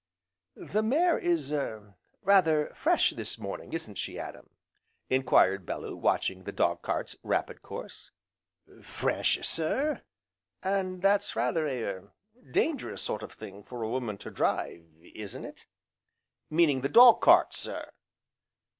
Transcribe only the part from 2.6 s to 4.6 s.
fresh this morning, isn't she, Adam?"